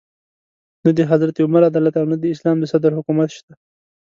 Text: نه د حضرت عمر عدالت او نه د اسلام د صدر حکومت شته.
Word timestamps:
نه 0.83 0.91
د 0.97 0.99
حضرت 1.11 1.35
عمر 1.45 1.61
عدالت 1.69 1.93
او 2.01 2.05
نه 2.11 2.17
د 2.19 2.25
اسلام 2.35 2.57
د 2.59 2.65
صدر 2.73 2.91
حکومت 2.97 3.29
شته. 3.37 3.53